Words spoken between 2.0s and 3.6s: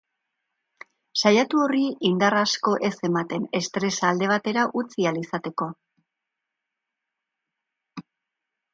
indar asko ez ematen,